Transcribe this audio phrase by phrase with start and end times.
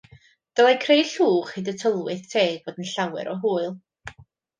[0.59, 3.69] Dylai creu llwch hyd y tylwyth teg fod yn llawer o hwyl.